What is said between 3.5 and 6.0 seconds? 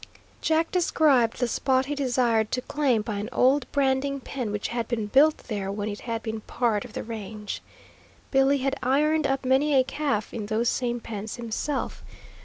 branding pen which had been built there when